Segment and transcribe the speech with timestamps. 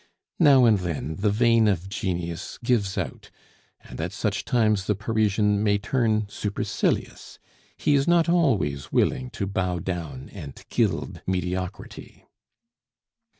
[0.39, 3.29] Now and then the vein of genius gives out,
[3.81, 7.37] and at such times the Parisian may turn supercilious;
[7.77, 12.25] he is not always willing to bow down and gild mediocrity.